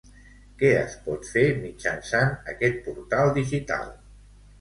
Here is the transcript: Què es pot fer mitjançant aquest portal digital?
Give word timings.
Què 0.59 0.69
es 0.77 0.93
pot 1.07 1.27
fer 1.33 1.43
mitjançant 1.65 2.33
aquest 2.55 2.81
portal 2.87 3.35
digital? 3.37 3.93